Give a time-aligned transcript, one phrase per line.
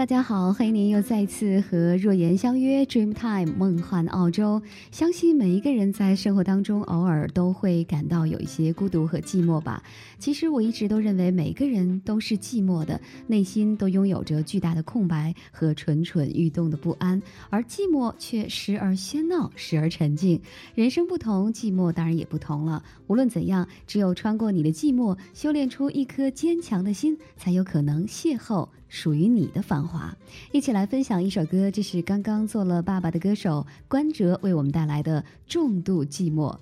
[0.00, 4.62] 大家好，欢迎您又再次和若言相约 Dream Time 梦幻澳洲。
[4.90, 9.82] 相信每一个人在生活当中偶尔都会感到有一些孤独和寂寞吧。
[10.18, 17.20] 其实我一直都认为每个人都是寂寞的，内心都拥有着巨大的空白和蠢蠢欲动的不安，
[17.50, 20.40] 而寂寞却时而喧闹，时而沉静。
[20.74, 22.82] 人生不同，寂寞当然也不同了。
[23.06, 28.66] 无论怎样，只有穿过你的寂寞，修炼出一颗坚强的心，才有可能邂逅。
[28.90, 30.14] 属于你的繁华，
[30.52, 36.52] 一起来分享一首歌，这是刚刚做了爸爸的歌手关喆为我们带来的《重度寂寞》。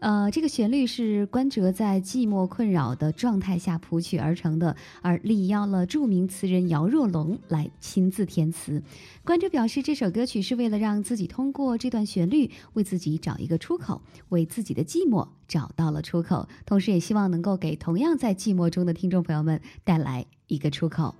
[0.00, 8.80] 呃，这个旋律是关喆在寂寞困扰的状态下谱曲而成的，而力邀了著名词人姚若龙来亲自填词。
[9.24, 21.12] 关喆表示，这首歌曲是为了让自己通过这段旋律为自己找一个出口，为自己的寂寞找到了出口，同时也希望能够给同样在寂寞中的听众朋友们带来一个出口。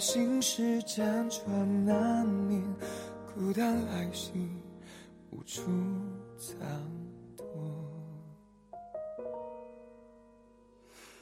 [0.00, 2.62] 心事辗转难眠，
[3.34, 4.30] 孤单来袭
[5.30, 5.62] 无处
[6.38, 6.56] 藏
[7.36, 7.44] 躲。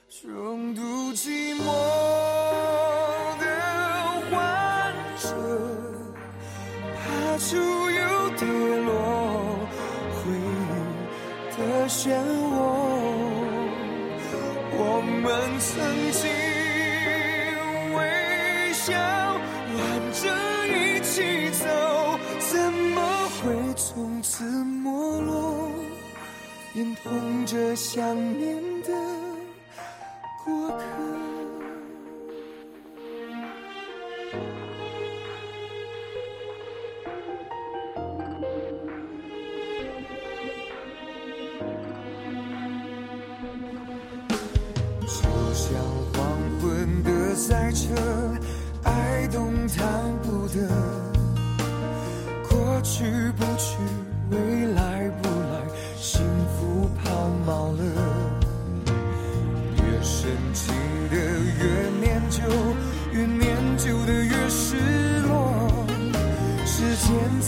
[0.08, 0.82] 重度
[1.14, 1.64] 寂寞
[3.38, 3.46] 的
[4.30, 5.24] 患者，
[6.96, 8.46] 怕出又跌
[8.84, 8.90] 落，
[10.12, 10.38] 回忆
[11.56, 11.58] 的
[11.88, 12.12] 漩
[12.52, 12.54] 涡。
[14.78, 14.80] 我
[15.22, 15.24] 们
[15.58, 15.72] 曾
[16.12, 16.45] 经
[23.96, 25.70] 从此没落？
[26.74, 28.75] 隐痛着想念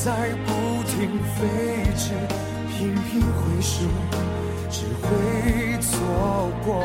[0.05, 0.13] 在
[0.47, 1.43] 不停飞
[1.97, 2.15] 驰，
[2.71, 3.83] 频频回首，
[4.71, 6.85] 只会错过。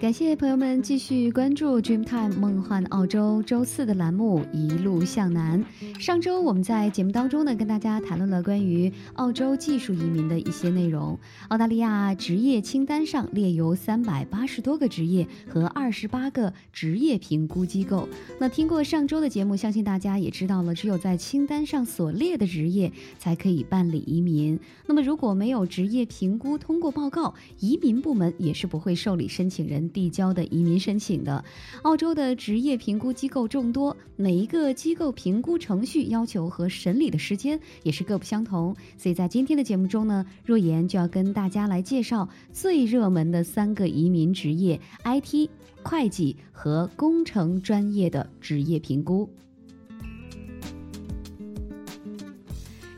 [0.00, 5.62] 感谢朋友们继续关注 Dreamtime 梦幻澳洲周四的栏目《一路向南》。
[6.00, 11.18] 上周我们在节目当中呢，跟大家谈论了关于澳洲技术移民的一些内容。
[11.48, 18.08] 澳大利亚职业清单上列有三百八十多个职业和二十八个职业评估机构。
[18.38, 24.58] 那听过上周的节目，相信大家也知道了，只有在清单上所列的职业才可以办理移民。
[24.86, 29.89] 那么如果没有职业评估通过报告，移民部门也是不会受理申请人。
[29.90, 31.44] 递交的移民申请的，
[31.82, 38.74] 澳洲的职业评估机构众多，每一个机构评估程序要求和审理的时间也是各不相同。
[38.96, 45.50] 所以在今天的节目中呢，若言就要跟大家来介绍最热门的三个移民职业：IT、
[45.82, 49.28] 会计和工程专业的职业评估。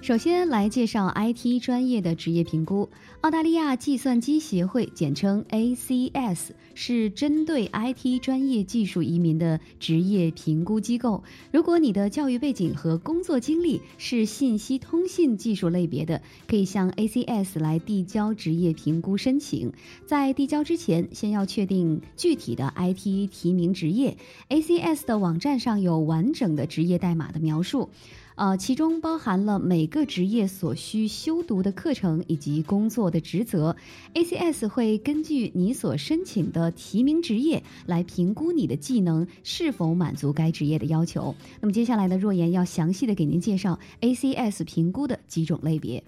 [0.00, 2.88] 首先来介绍 IT 专业的职业评估。
[3.20, 11.22] 澳大利亚计算机协会简称 ACS 是针对 IT 专业技术移民的职业评估机构。
[11.52, 19.72] 如果你的教育背景和工作经历是信息通信技术类别的，可以向 ACS 来递交职业评估申请。
[20.06, 24.16] 在递交之前，先要确定具体的 IT 提名职业。
[24.48, 27.90] ACS 的网站上有完整的职业代码的描述。
[28.34, 33.76] 呃，其中包含了每个职业所需修读的课程以及工作的职责。
[34.14, 41.34] ACS 会根据你所申请的提名职业来评估你的技能是否满足该职业的要求。
[41.60, 46.02] 那么接下来呢，若言要详细的给您介绍 ACS 评估的几种类别。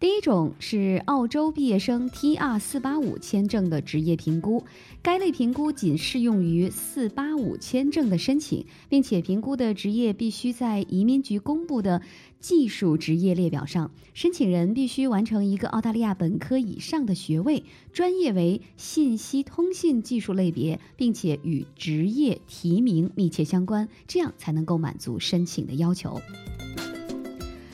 [0.00, 4.64] 第一种是澳洲毕业生 TR 四八五签证的职业评估，
[5.02, 12.00] 该类评估仅适用于四八五签证的申请，并且评估的职业必须在移民局公布的
[12.40, 13.90] 技术职业列表上。
[14.14, 26.22] 申请人必须完成一个澳大利亚本科以上的学位，专业为信息通信技术类别，并且与职业提名密切相关，这样才能够满足申请的要求。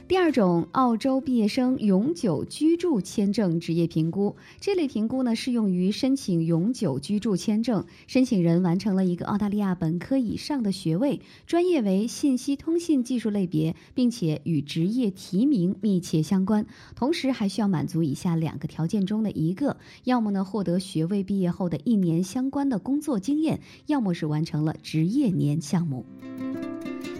[0.09, 26.07] 第二种，澳洲毕业生永久居住签证职业评估，这类评估呢适用于申请永久居住签证，申请人完成了一个澳大利亚本科以上的学位，专业为信息通信技术类别，并且与职业提名密切相关，同时还需要满足以下两个条件中的一个：要么呢获得学位毕业后的一年相关的工作经验，要么是完成了职业年项目。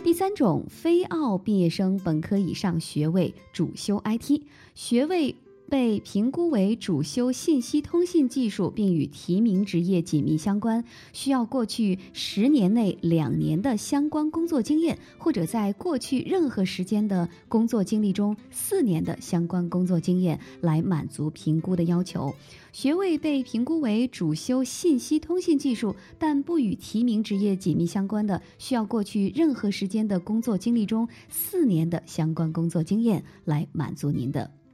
[0.07, 4.41] 第三种，非澳毕业生本科以上学位，主修 IT，
[4.73, 5.35] 学位
[5.69, 22.35] 被评估为主修信息通信技术，并与提名职业紧密相关，需要过去十年内两年的相关工作经验，或者在过去任何时间的工作经历中四年的相关工作经验，来满足评估的要求。
[22.73, 34.51] 学位被评估为主修信息通信技术，但不与提名职业紧密相关的，需要过去任何时间的工作经历中四年的相关工作经验来满足您的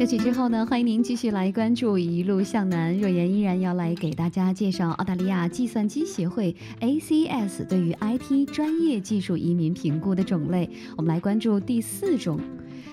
[0.00, 2.96] 歌曲之后呢，欢迎您继续来关注《一路向南》。
[2.98, 10.70] 若言依然要来给大家介绍澳大利亚计算机协会 ACS 对于 IT 专业技术移民评估的种类。
[10.96, 12.40] 我们来关注第四种，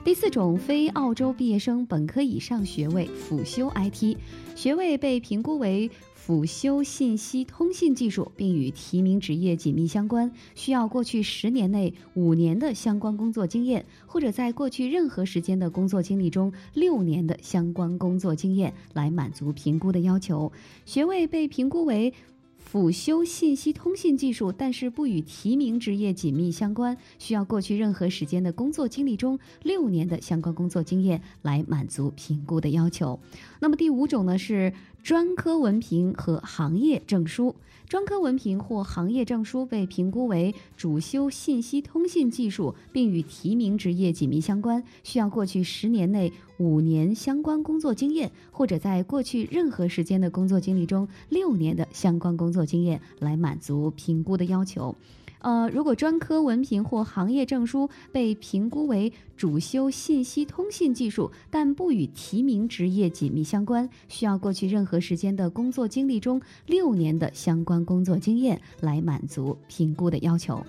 [0.08, 4.16] 第四种非澳洲毕业生本科以上学位辅修 IT，
[4.56, 5.92] 学位被评估为。
[6.14, 20.52] 辅修信息通信技术，并与提名职业紧密相关，需要过去十年内五年的相关工作经验，或者在过去任何时间的工作经历中六年的相关工作经验，来满足评估的要求。
[20.86, 22.14] 学位被评估为。
[22.67, 33.21] 辅修信息通信技术，但是不与提名职业紧密相关，需要过去任何时间的工作经历中六年的相关工作经验来满足评估的要求。
[33.62, 34.74] 那么第五种呢是
[35.04, 37.56] 专科文凭和行业证书。
[37.88, 54.94] 专科文凭或行业证书被评估为主修信息通信技术，并与提名职业紧密相关，需要过去十年内五年相关工作经验，或者在过去任何时间的工作经历中六年的相关工作经验，来满足评估的要求。
[55.39, 70.63] 呃，如果专科文凭或行业证书被评估为主修信息通信技术，但不与提名职业紧密相关，需要过去任何时间的工作经历中六年的相关工作经验来满足评估的要求。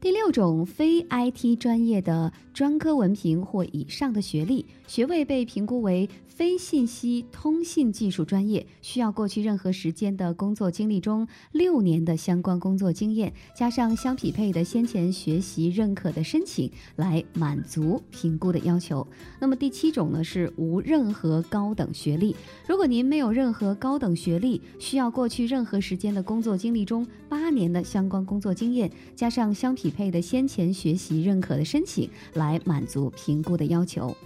[0.00, 6.08] 第六种非 IT 专业的专科文凭或以上的学历，学位被评估为。
[6.40, 19.06] 非信息通信技术专业需要过去任何时间的工作经历中六年的相关工作经验，加上相匹配的先前学习认可的申请，来满足评估的要求。
[19.38, 22.34] 那么第七种呢是无任何高等学历。
[22.66, 34.16] 如果您没有任何高等学历，需要过去任何时间的工作经历中八年的相关工作经验，加上相匹配的先前学习认可的申请，来满足评估的要求。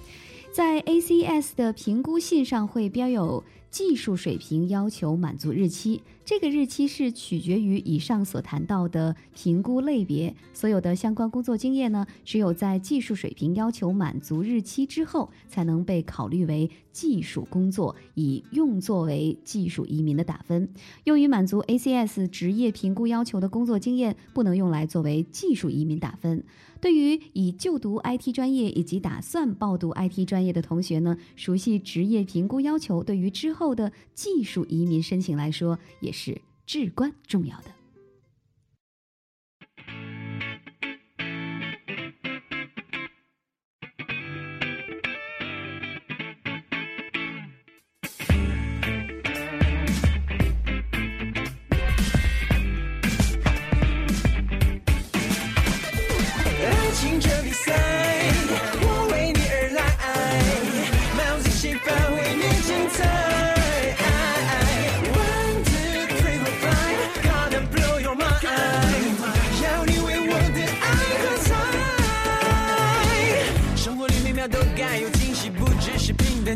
[0.54, 3.42] 在 ACS 的评估信上会标有
[3.72, 6.00] 技术水平要求满足日期。
[6.24, 10.34] 这个日期是取决于以上所谈到的评估类别。
[10.54, 20.66] 所有的相关工作经验呢，只有在技术水平要求满足日期之后，才能被考虑为技术工作，以用作为技术移民的打分。
[21.04, 26.42] 用于满足 ACS 职业评估要求的工作经验，不能用来作为技术移民打分。
[26.80, 37.73] 对于已就读 IT 专业以及打算报读 IT 专业的同学呢，熟悉职业评估要求，对于之后的技术移民申请来说，也是至关重要的。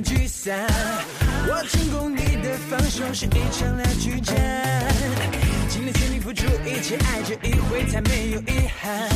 [0.03, 0.67] 聚散。
[1.49, 4.37] 我成功，你的防守是一场拉锯战。
[5.69, 9.09] 尽力全力付出一切，爱这一回才没有遗憾。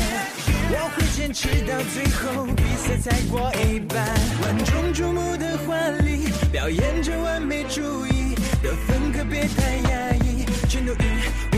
[0.74, 4.06] 我会坚持到最后，比赛才过一半。
[4.42, 11.51] 万众瞩目的华丽，表演着完美主义，得分可别太压抑，全都因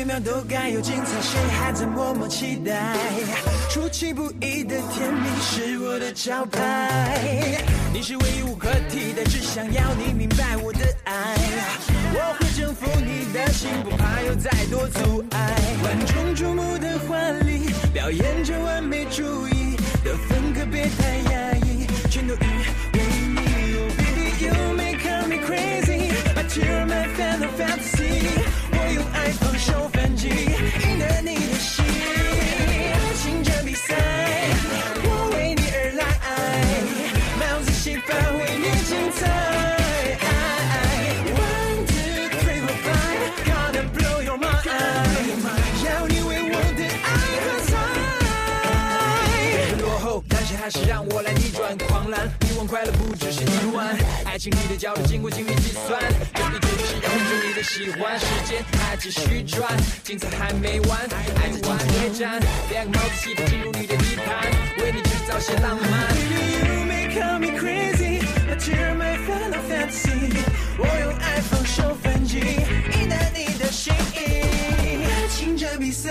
[0.00, 2.96] 每秒都该有精彩，谁还在默默期待？
[3.68, 11.36] 出其不意的甜蜜是我的招牌，你是唯一无可替代，只想要你明白我的爱。
[12.14, 15.56] 我会征服你的心，不怕有再多阻碍。
[15.84, 23.00] 万众瞩目的婚礼，表演着完美主义的风格，别太压抑，全都因为
[23.34, 23.40] 你。
[23.76, 28.48] Oh baby you make me crazy, but you're my fantasy。
[28.72, 29.89] 我用爱放手
[31.22, 33.94] 你的心爱情这比赛
[35.04, 36.02] 我为你而来
[37.38, 39.20] mountains in paris 精彩
[41.36, 44.64] one two three four five gonna blow your mind
[45.84, 47.06] 要你为我的爱
[47.44, 47.70] 喝彩
[49.82, 53.78] 落后但是还是让我来逆转狂澜欲望快乐不只是一种
[54.24, 56.00] 爱情里的焦点经过精密计算。
[57.62, 58.18] 喜欢。
[58.18, 65.90] 时间还继续转，精彩还没完，爱在竞技对战，两个帽子戏法进入你的地盘，为你制造些浪漫。
[66.66, 70.36] You make me crazy, but you're my final fantasy。
[70.78, 75.04] 我用爱放手反击，赢得你的心意。
[75.04, 76.10] 爱情这比赛，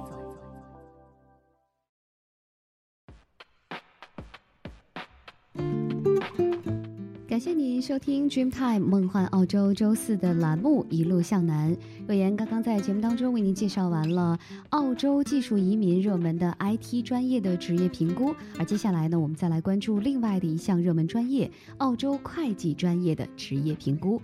[7.51, 11.75] 谢您收听 Dreamtime 梦幻澳洲周四的栏目《一路向南》。
[12.07, 24.21] 若言刚刚在节目当中为您介绍完了澳洲技术移民热门的 IT 专业的职业评估，而接下来呢，我们再来关注另外的一项热门专业——澳洲会计专业的职业评估。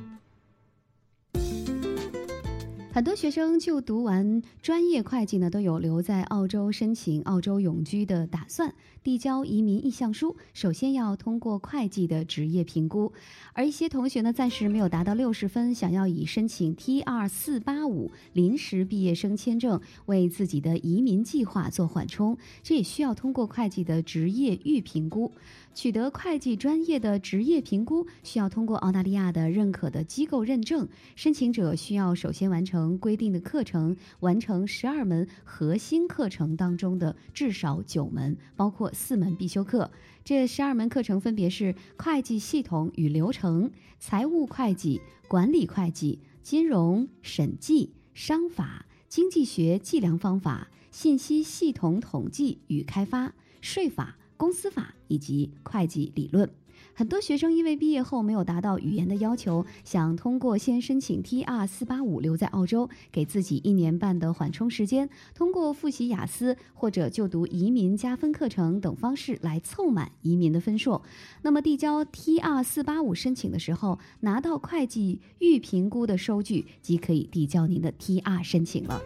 [2.97, 8.73] 很多学生就读完专业会计呢，都有留在澳洲申请澳洲永居的打算。
[9.03, 13.13] 递交移民意向书，首先要通过会计的职业评估。
[13.53, 25.31] 而一些同学呢，暂时没有达到六十分，想要以申请 T 二四八五临时毕业生签证为自己的移民计划做缓冲，这也需要通过会计的职业预评估。
[25.77, 30.89] 取得会计专业的职业评估，需要通过澳大利亚的认可的机构认证。
[31.15, 39.91] 申请者需要首先完成规定的课程，完成十二门核心课程当中的至少九门，包括四门必修课。
[40.23, 54.17] 这十二门课程分别是会计系统与流程、财务会计、管理会计、金融审计、商法、经济学计量方法、信息系统统计与开发、税法。
[54.37, 56.49] 公司法以及会计理论，
[56.93, 71.01] 很多学生因为毕业后没有达到语言的要求，想通过先申请 T R 四八五留在澳洲，给自己一年半的缓冲时间，通过复习雅思或者就读移民加分课程等方式来凑满移民的分数。
[71.41, 79.01] 那么递交 T R 四八五申请的时候，拿到会计预评估的收据，即可以递交您的 T R 申请了。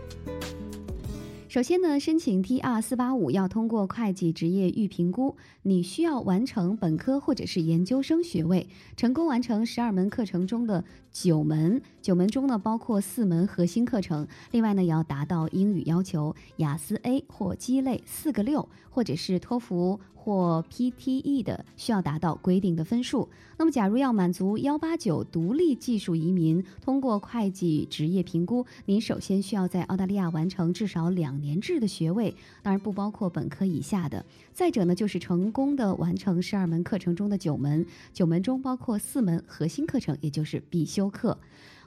[1.51, 23.27] 首先呢，申请 T R 四八五要通过会计职业预评估，你需要完成本科或者是研究生学位，成功完成十二门课程中的九门，九门中呢包括四门核心课程，另外呢也要达到英语要求雅思 A 或基类四个六，或者是托福或 PTE 的，需要达到规定的分数。
[23.57, 34.23] 那么，假如要满足幺八九独立技术移民通过会计职业评估，您首先需要在澳大利亚完成至少两年制的学位，当然不包括本科以下的。
[34.53, 41.35] 再者呢，就是成功的完成十二门课程中的九门，九门中包括四门核心课程，也就是必修课。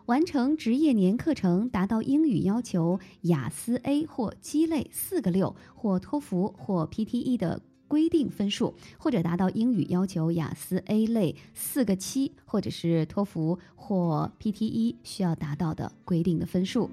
[0.07, 16.91] 完成职业年课程，达到英语要求雅思 A 或鸡肋四个六，或托福或 PTE 的规定分数，或者达到英语要求雅思 A 类四个七，或者是托福或 PTE 需要达到的规定的分数。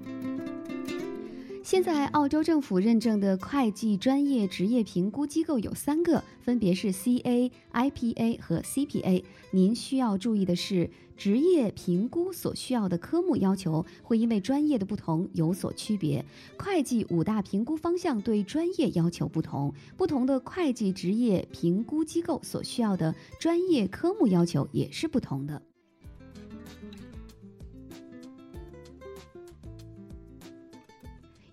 [1.64, 9.22] 现在，澳洲政府认证的会计专业职业评估机构有三个，分别是 CA、IPA 和 CPA。
[9.52, 10.90] 您需要注意的是，
[11.22, 16.24] 职业评估所需要的科目要求会因为专业的不同有所区别。
[16.58, 25.62] 会计五大评估方向对专业要求不同，不同的会计职业评估机构所需要的专业科目要求也是不同的。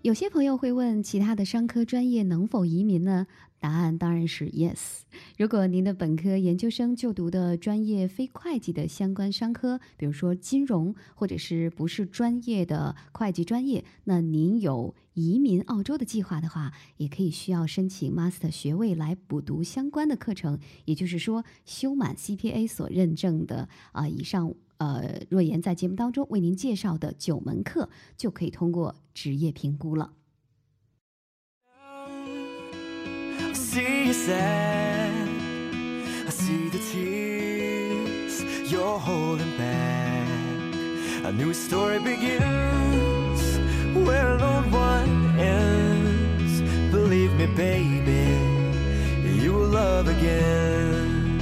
[0.01, 3.27] 有些朋友会问，其他的商科专业能否移民呢？
[3.59, 5.01] 答案当然是 yes。
[5.37, 24.53] 如果您的本科、研究生就读的专业非会计的相关商科，比如说金融，或者是不是专业的会计专业，那您有移民澳洲的计划的话，也可以需要申请 master 学位来补读相关的课程，也就是说修满 CPA 所认证的啊以上。
[24.77, 30.13] 呃，若言在节目当中为您介绍的九门课，就可以通过职业评估了。
[33.69, 34.35] season.
[36.27, 40.27] I see the tears you're holding back.
[41.29, 43.41] A new story begins
[44.07, 46.61] where a lone one ends.
[46.91, 48.25] Believe me, baby,
[49.43, 51.37] you will love again.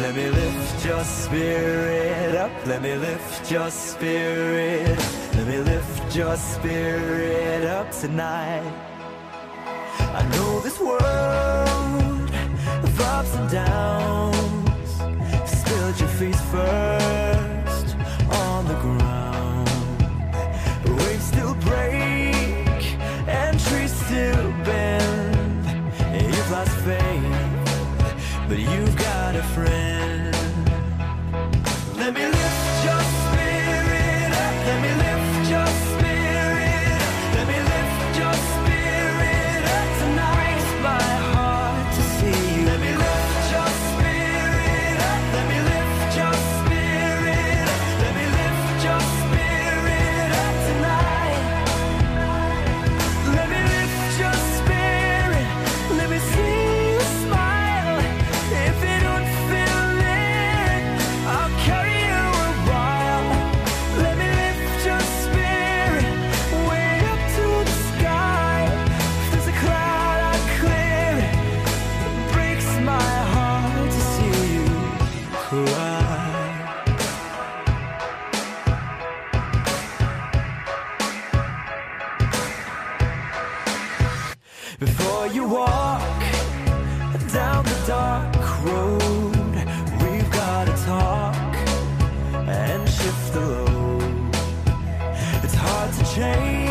[0.00, 2.52] Let me lift your spirit up.
[2.66, 4.98] Let me lift your spirit.
[5.36, 8.95] Let me lift your spirit up tonight.
[10.18, 12.30] I know this world
[12.84, 14.90] of ups and downs.
[15.44, 17.05] Spilled your face first
[84.78, 86.20] Before you walk
[87.32, 89.54] down the dark road,
[90.02, 91.54] we've gotta talk
[92.46, 94.36] and shift the load.
[95.42, 96.65] It's hard to change,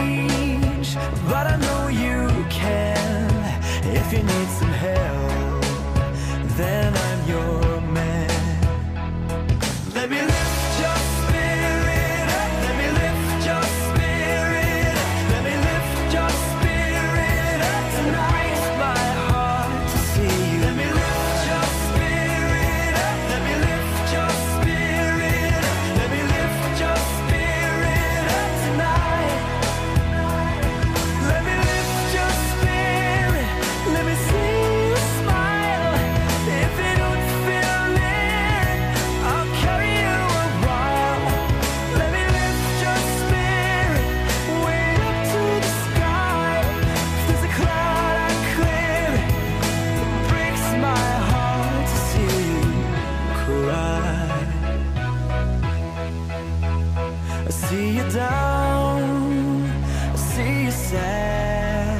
[60.16, 61.98] see you sad.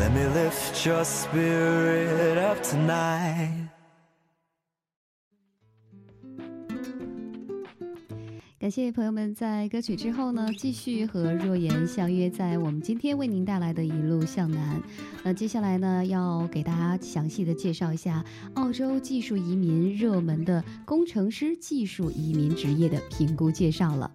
[0.00, 3.68] Let me lift your spirit up tonight.
[8.60, 14.82] 感谢朋友们在歌曲之后呢，继续和若言相约在我们今天为您带来的一路向南。
[15.22, 18.22] 那接下来呢，要给大家详细的介绍一下
[18.54, 24.10] 澳洲技术移民热门的工程师技术移民职业的评估介绍了。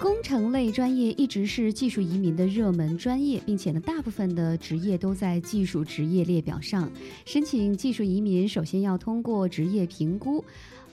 [0.00, 6.90] 工程类专业一直是技术移民的热门专业，并且呢，大部分的职业都在技术职业列表上。
[7.24, 10.44] 申请技术移民，首先要通过职业评估，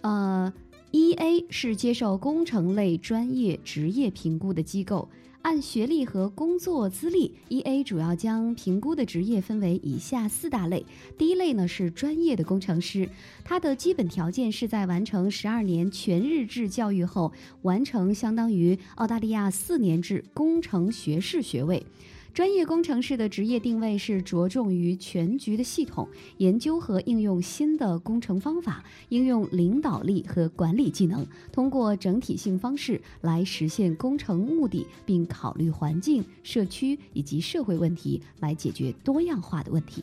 [0.01, 0.51] 呃
[0.91, 5.09] ，E A 是接受工程类专业职业评估的机构。
[5.43, 10.86] 按学历和工作资历，E A 主要将评估的职业分为以下四大类。
[11.17, 13.10] 第一类呢是专业的工程师，
[13.43, 17.32] 它的基本条件是在完成十二年全日制教育后，
[17.63, 21.84] 完成相当于澳大利亚四年制工程学士学位。
[22.33, 40.01] 专业工程师的职业定位是着重于全局的系统研究和应用新的工程方法，应用领导力和管理技能，通过整体性方式来实现工程目的，并考虑环境、社区以及社会问题，来解决多样化的问题。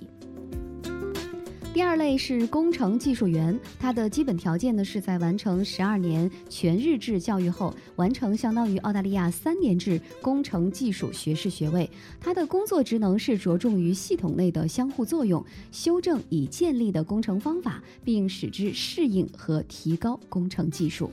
[1.79, 11.89] 第二类是工程技术员，他的基本条件呢是在完成十二年全日制教育后，完成相当于澳大利亚三年制工程技术学士学位。
[12.19, 21.09] 他的工作职能是着重于系统内的相互作用，修正已建立的工程方法，并使之适应和提高工程技术。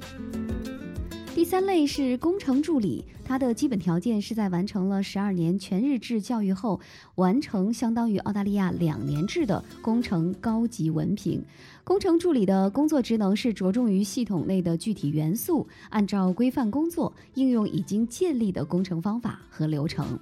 [1.35, 6.79] 第三类是工程助理，它的基本条件是在完成了十二年全日制教育后，
[7.15, 11.43] 完成相当于澳大利亚两年制的工程高级文凭。
[11.83, 20.17] 工程助理的工作职能是着重于系统内的具体元素，按照规范工作，应用已经建立的工程方法和流程。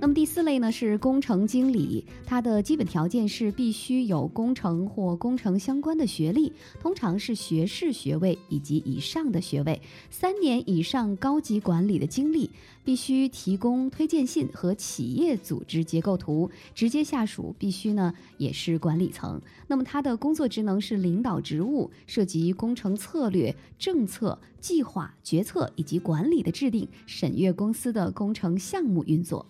[0.00, 9.80] 那么第四类呢是工程经理，它的基本条件是必须有工程或工程相关的学历，通常是学士学位以及以上的学位，
[10.10, 12.50] 三年以上高级管理的经历，
[12.84, 19.40] 必须提供推荐信和企业组织结构图，直接下属必须呢也是管理层。
[19.66, 29.46] 那么他的工作职能是领导职务，涉及工程策略、政策、计划、决策以及管理的制定，审阅公司的工程项目运作。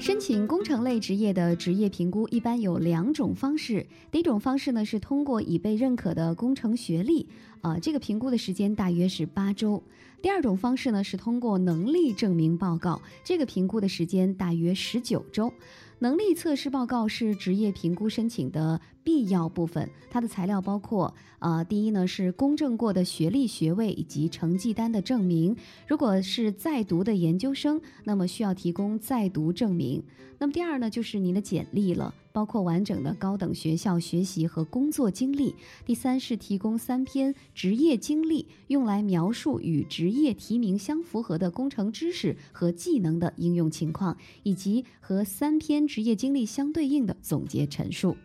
[0.00, 3.86] 申请工程类职业的职业评估一般有两种方式。
[4.10, 7.26] 第一种方式呢是通过已被认可的工程学历，
[7.62, 9.82] 啊，这个评估的时间大约是八周。
[10.24, 15.52] 第二种方式呢是通过能力证明报告，这个评估的时间大约十九周。
[15.98, 25.54] 能力测试报告是职业评估申请的必要部分，它的材料包括，呃，第一呢是公证过的学历、学位以及成绩单的证明。
[25.86, 30.02] 如果是在读的研究生，那么需要提供在读证明。
[30.38, 35.54] 那么第二呢就是您的简历了，包括完整的高等学校学习和工作经历。
[35.86, 48.16] 第三是提供三篇职业经历，用来描述与职业提名相符合的工程知识和技能的应用情况，以及和三篇职业经历相对应的总结陈述。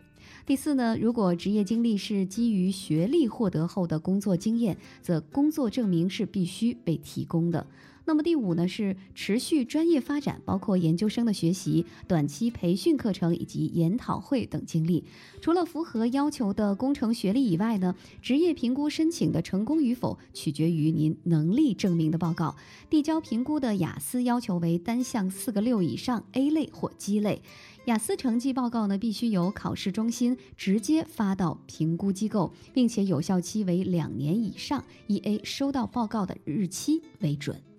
[0.46, 7.66] 第四呢，如果职业经历是基于学历获得后的工作经验，则工作证明是必须被提供的。
[8.10, 15.04] 那么第五呢是持续专业发展，包括研究生的学习、短期培训课程以及研讨会等经历。
[15.40, 22.56] 除了符合要求的工程学历以外呢，职业评估申请的成功与否取决于您能力证明的报告。
[22.88, 27.40] 递交评估的雅思要求为单项四个六以上 A 类或 G 类。
[27.84, 37.69] 雅思成绩报告呢必须由考试中心直接发到评估机构，并且有效期为两年以上，以 A 收到报告的日期为准。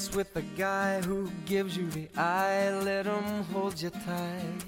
[0.00, 2.70] Dance with the guy who gives you the eye.
[2.84, 4.64] Let him hold you tight.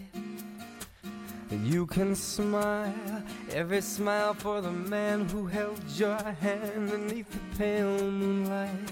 [1.50, 7.56] And you can smile every smile for the man who held your hand beneath the
[7.58, 8.90] pale moonlight.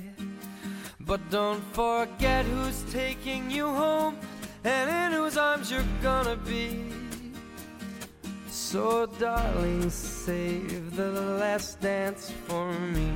[1.00, 4.16] But don't forget who's taking you home
[4.64, 6.86] and in whose arms you're gonna be.
[8.48, 13.12] So, darling, save the last dance for me.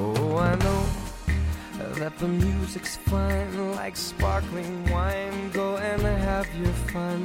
[0.00, 0.86] Oh, I know
[1.96, 5.50] that the music's fine, like sparkling wine.
[5.50, 7.18] Go and have your fun.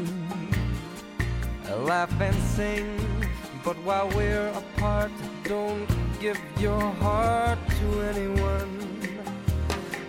[1.78, 3.00] Laugh and sing,
[3.64, 5.12] but while we're apart,
[5.44, 5.88] don't
[6.20, 8.72] give your heart to anyone.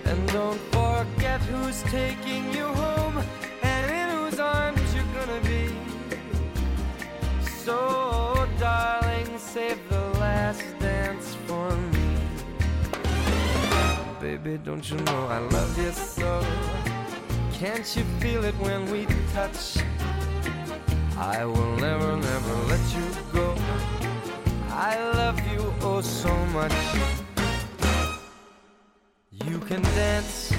[0.07, 3.23] And don't forget who's taking you home
[3.63, 5.69] and in whose arms you're gonna be.
[7.47, 11.94] So, darling, save the last dance for me
[14.25, 16.31] baby, don't you know I love you so?
[17.53, 19.77] Can't you feel it when we touch?
[21.19, 23.55] I will never, never let you go.
[24.71, 26.79] I love you oh so much.
[29.31, 30.55] You can dance,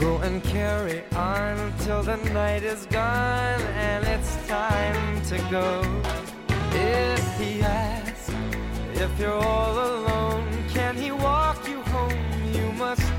[0.00, 5.68] go and carry on till the night is gone and it's time to go.
[6.72, 8.30] If he asks
[8.94, 10.25] if you're all alone,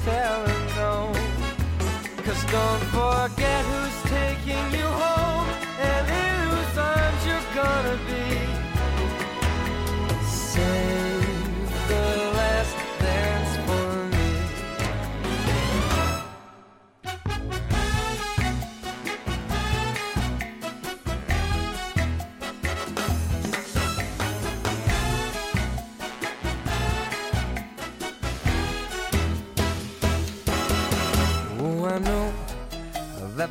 [0.08, 0.48] tell.
[2.26, 5.17] Cause don't forget who's taking you home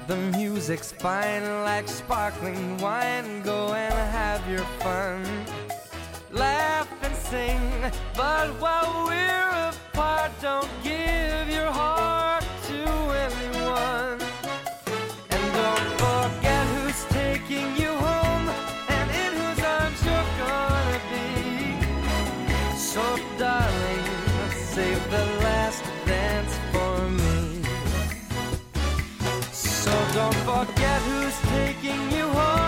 [0.07, 3.43] the music's fine like sparkling wine.
[3.43, 5.25] Go and have your fun.
[6.31, 7.61] Laugh and sing,
[8.17, 11.16] but while we're apart, don't give
[30.33, 32.66] don't forget who's taking you home,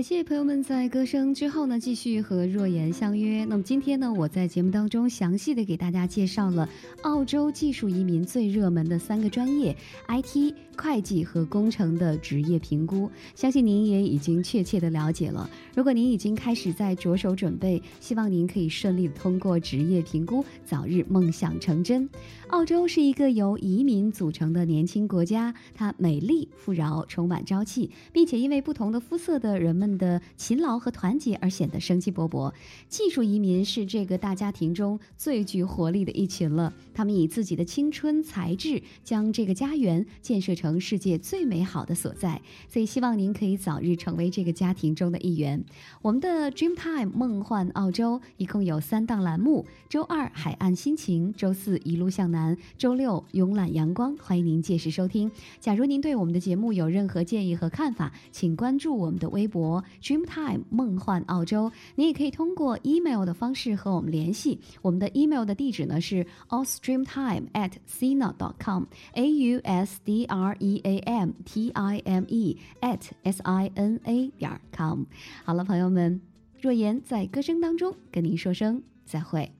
[0.00, 3.44] 感谢朋友们在歌声之后呢，继续和若言相约。
[3.44, 6.66] 那么今天呢，我在节目当中详细的给大家介绍了
[7.02, 9.76] 澳洲技术移民最热门的三个专业
[10.08, 13.10] ：IT、会计和工程的职业评估。
[13.34, 15.50] 相信您也已经确切的了解了。
[15.76, 22.08] 如果您已经开始在着手准备，希望您可以顺利的通过职业评估，早日梦想成真。
[22.48, 32.52] 澳洲是一个由移民组成的年轻国家，它美丽、富饶、充满朝气，并且因为不同的肤色的人们的勤劳和团结而显得生机勃勃。
[32.88, 42.40] 技术移民是这个大家庭中最具活力的一群了，他们以自己的青春才智将这个家园建设成世界最美好的所在。
[42.68, 45.62] 所以希望您可以早日成为这个家庭中的一员。
[46.02, 54.16] 我们的 Dreamtime 梦幻澳洲一共有三档栏目：周二海岸心情，周四一路向南，周六慵懒阳光。
[54.16, 55.30] 欢迎您届时收听。
[55.60, 59.69] 假如您对我们的节目有任何建议和看法，请关注我们的微博
[60.02, 61.70] Dreamtime 梦幻澳洲。
[61.94, 64.58] 你也可以通过 email 的方式和我们联系。
[64.82, 72.24] 我们的 email 的地址呢是 ausdreamtime at sina.com，a u s d r e a m t i m
[72.28, 75.04] e at s i n a 点 com。
[75.44, 76.20] 好了，朋友们，
[76.60, 79.59] 若言在歌声当中跟您说声再会。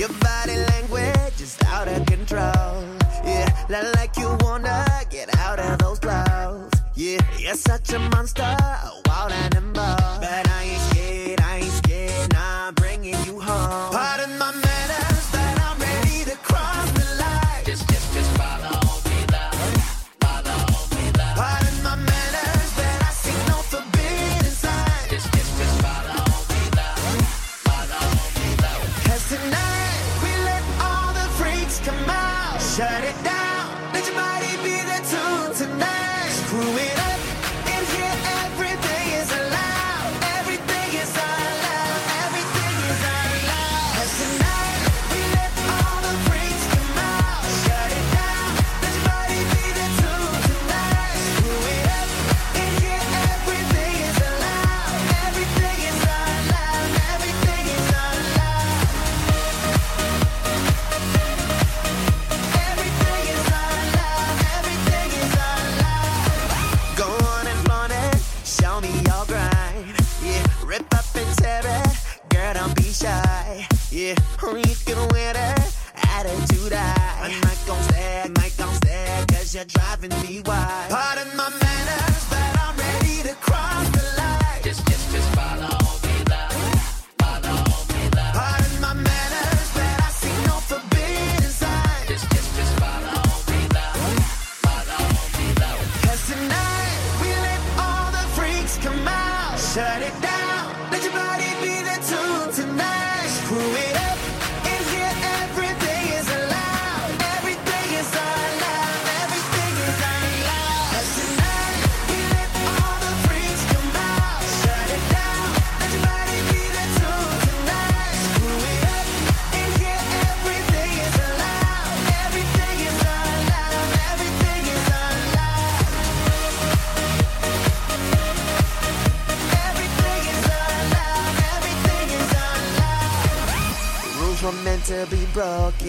[0.00, 2.84] Your body language is out of control.
[3.22, 6.72] Yeah, like you wanna get out of those clothes.
[6.94, 8.56] Yeah, you're such a monster,
[9.04, 9.96] wild animal.
[10.22, 10.49] But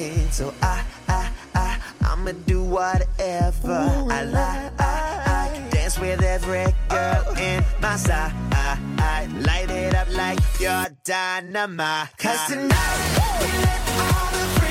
[0.01, 1.79] king, so I, I, I,
[2.09, 4.71] I'ma do whatever Ooh, I like.
[4.79, 4.93] I,
[5.25, 7.47] I, I dance with every girl oh.
[7.47, 8.33] in my side.
[8.51, 12.09] I, I light it up like your dynamite.
[12.17, 12.99] Cause tonight,
[13.41, 14.70] we let all the free